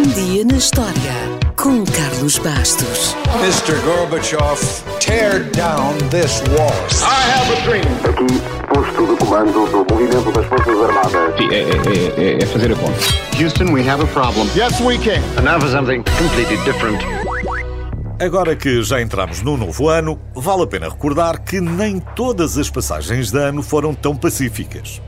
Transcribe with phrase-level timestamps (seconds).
[0.00, 1.12] Um dia na história
[1.56, 3.14] com Carlos Bastos.
[3.42, 3.78] Mr.
[3.84, 4.58] Gorbachev,
[4.98, 6.72] tear down this wall.
[7.02, 7.84] I have a dream.
[8.08, 8.40] Aqui,
[8.72, 11.36] posto de comando do movimento das Forças Armadas.
[11.36, 12.98] Sim, é, é, é, é fazer a conta.
[13.38, 14.48] Houston, we have a problem.
[14.56, 15.20] Yes, we can.
[15.36, 17.04] And now for something completely different.
[18.18, 22.70] Agora que já entramos no novo ano, vale a pena recordar que nem todas as
[22.70, 25.02] passagens de ano foram tão pacíficas.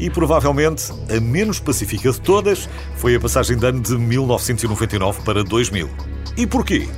[0.00, 5.44] E provavelmente a menos pacífica de todas foi a passagem de ano de 1999 para
[5.44, 5.90] 2000.
[6.38, 6.88] E porquê?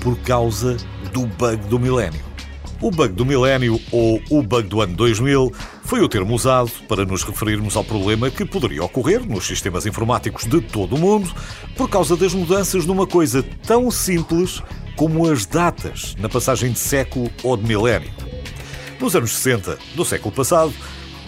[0.00, 0.76] Por causa
[1.12, 2.28] do bug do milénio.
[2.80, 7.04] O bug do milénio, ou o bug do ano 2000, foi o termo usado para
[7.04, 11.28] nos referirmos ao problema que poderia ocorrer nos sistemas informáticos de todo o mundo
[11.76, 14.62] por causa das mudanças numa coisa tão simples
[14.94, 18.12] como as datas na passagem de século ou de milénio.
[19.00, 20.72] Nos anos 60 do século passado,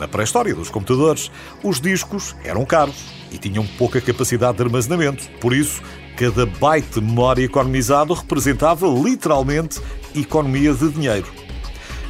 [0.00, 1.30] na pré-história dos computadores,
[1.62, 2.96] os discos eram caros
[3.30, 5.28] e tinham pouca capacidade de armazenamento.
[5.40, 5.82] Por isso,
[6.16, 9.80] cada byte de memória economizado representava literalmente
[10.14, 11.28] economia de dinheiro.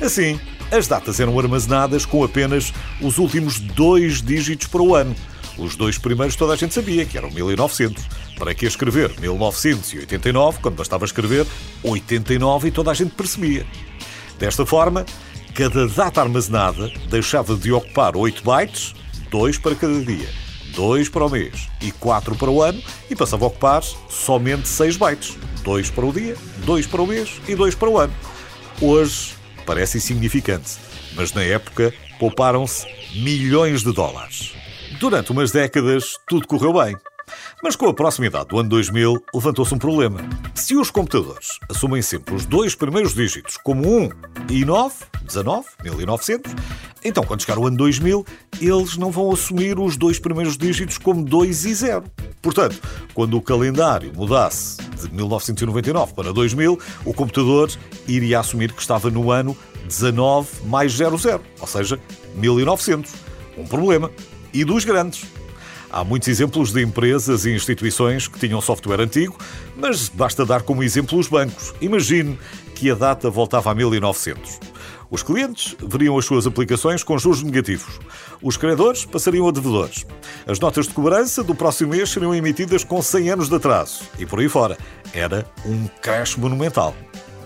[0.00, 5.14] Assim, as datas eram armazenadas com apenas os últimos dois dígitos para o ano.
[5.58, 8.02] Os dois primeiros toda a gente sabia, que eram 1900.
[8.38, 11.46] Para que escrever 1989, quando bastava escrever
[11.83, 13.66] 89 e toda a gente percebia?
[14.38, 15.05] Desta forma,
[15.61, 18.94] cada data armazenada deixava de ocupar 8 bytes,
[19.30, 20.27] 2 para cada dia,
[20.75, 24.97] 2 para o mês e 4 para o ano, e passava a ocupar somente 6
[24.97, 28.14] bytes, 2 para o dia, 2 para o mês e 2 para o ano.
[28.80, 29.34] Hoje
[29.67, 30.78] parece insignificante,
[31.14, 32.86] mas na época pouparam-se
[33.17, 34.55] milhões de dólares.
[34.98, 36.97] Durante umas décadas, tudo correu bem.
[37.62, 40.20] Mas com a proximidade do ano 2000, levantou-se um problema.
[40.55, 44.10] Se os computadores assumem sempre os dois primeiros dígitos como 1
[44.50, 46.55] e 9, 19, 1900,
[47.05, 48.24] então quando chegar o ano 2000,
[48.61, 52.05] eles não vão assumir os dois primeiros dígitos como 2 e 0.
[52.42, 52.80] Portanto,
[53.14, 57.70] quando o calendário mudasse de 1999 para 2000, o computador
[58.08, 61.98] iria assumir que estava no ano 19 mais 00, ou seja,
[62.34, 63.12] 1900.
[63.58, 64.11] Um problema.
[64.52, 65.24] E dos grandes.
[65.92, 69.36] Há muitos exemplos de empresas e instituições que tinham software antigo,
[69.77, 71.74] mas basta dar como exemplo os bancos.
[71.80, 72.39] Imagine
[72.74, 74.61] que a data voltava a 1900.
[75.11, 77.98] Os clientes veriam as suas aplicações com juros negativos.
[78.40, 80.06] Os credores passariam a devedores.
[80.46, 84.05] As notas de cobrança do próximo mês seriam emitidas com 100 anos de atraso.
[84.18, 84.78] E por aí fora.
[85.12, 86.95] Era um crash monumental.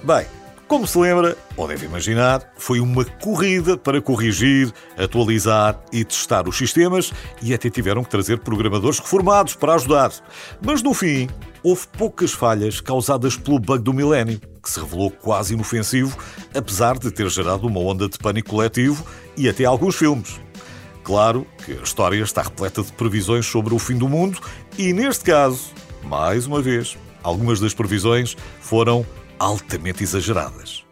[0.03, 0.27] Bem,
[0.67, 6.57] como se lembra, ou deve imaginar, foi uma corrida para corrigir, atualizar e testar os
[6.57, 10.11] sistemas e até tiveram que trazer programadores reformados para ajudar.
[10.65, 11.29] Mas no fim,
[11.63, 16.17] houve poucas falhas causadas pelo bug do milénio, que se revelou quase inofensivo,
[16.55, 19.05] apesar de ter gerado uma onda de pânico coletivo
[19.37, 20.41] e até alguns filmes.
[21.03, 24.39] Claro que a história está repleta de previsões sobre o fim do mundo
[24.79, 25.71] e, neste caso,
[26.03, 29.05] mais uma vez, algumas das previsões foram
[29.39, 30.85] altamente exageradas.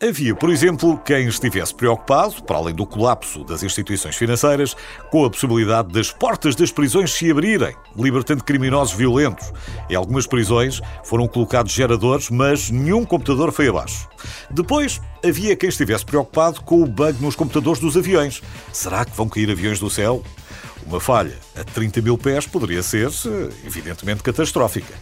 [0.00, 4.76] Havia, por exemplo, quem estivesse preocupado, para além do colapso das instituições financeiras,
[5.10, 9.52] com a possibilidade das portas das prisões se abrirem, libertando criminosos violentos.
[9.90, 14.08] Em algumas prisões foram colocados geradores, mas nenhum computador foi abaixo.
[14.48, 18.40] Depois, havia quem estivesse preocupado com o bug nos computadores dos aviões.
[18.72, 20.22] Será que vão cair aviões do céu?
[20.86, 23.10] Uma falha a 30 mil pés poderia ser,
[23.66, 24.94] evidentemente, catastrófica.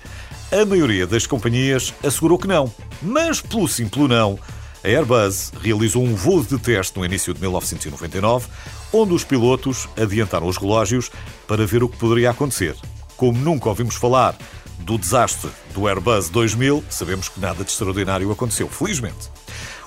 [0.53, 2.73] A maioria das companhias assegurou que não.
[3.03, 4.39] Mas, pelo simples não,
[4.85, 8.47] a Airbus realizou um voo de teste no início de 1999,
[8.93, 11.11] onde os pilotos adiantaram os relógios
[11.49, 12.77] para ver o que poderia acontecer.
[13.17, 14.37] Como nunca ouvimos falar
[14.79, 19.29] do desastre do Airbus 2000, sabemos que nada de extraordinário aconteceu, felizmente.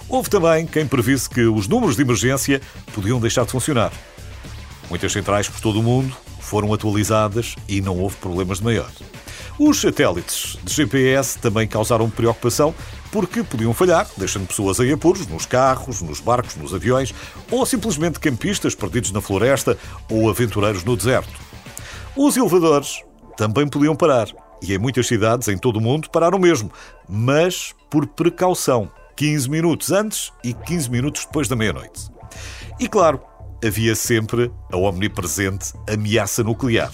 [0.10, 2.62] Houve também quem previsse que os números de emergência
[2.94, 3.94] podiam deixar de funcionar.
[4.90, 8.92] Muitas centrais por todo o mundo foram atualizadas e não houve problemas de maior.
[9.60, 12.74] Os satélites de GPS também causaram preocupação
[13.12, 17.14] porque podiam falhar, deixando pessoas em apuros nos carros, nos barcos, nos aviões
[17.52, 19.78] ou simplesmente campistas perdidos na floresta
[20.10, 21.34] ou aventureiros no deserto.
[22.16, 23.04] Os elevadores
[23.36, 24.30] também podiam parar
[24.62, 26.72] e em muitas cidades em todo o mundo pararam mesmo,
[27.08, 32.10] mas por precaução, 15 minutos antes e 15 minutos depois da meia-noite.
[32.80, 33.22] E claro,
[33.66, 36.92] havia sempre a omnipresente ameaça nuclear.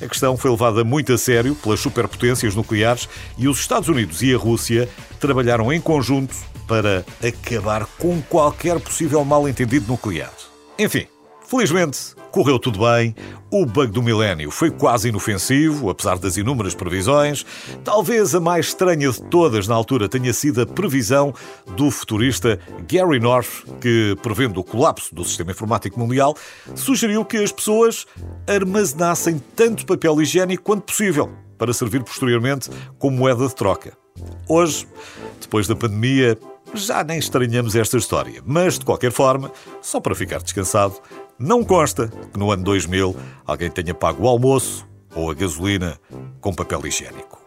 [0.00, 3.08] A questão foi levada muito a sério pelas superpotências nucleares
[3.38, 6.34] e os Estados Unidos e a Rússia trabalharam em conjunto
[6.66, 10.32] para acabar com qualquer possível mal-entendido nuclear.
[10.78, 11.06] Enfim,
[11.46, 13.14] felizmente, correu tudo bem,
[13.50, 17.46] o bug do milénio foi quase inofensivo, apesar das inúmeras previsões.
[17.84, 21.32] Talvez a mais estranha de todas na altura tenha sido a previsão
[21.76, 22.58] do futurista
[22.90, 26.36] Gary North, que, prevendo o colapso do sistema informático mundial,
[26.74, 28.06] sugeriu que as pessoas
[28.48, 32.68] armazenassem tanto papel higiênico quanto possível, para servir posteriormente
[32.98, 33.96] como moeda de troca.
[34.48, 34.86] Hoje,
[35.40, 36.36] depois da pandemia,
[36.74, 39.50] já nem estranhamos esta história, mas de qualquer forma,
[39.80, 40.94] só para ficar descansado,
[41.38, 43.14] não consta que no ano 2000
[43.46, 45.98] alguém tenha pago o almoço ou a gasolina
[46.40, 47.43] com papel higiênico.